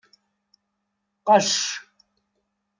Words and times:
Qacc. 1.25 1.61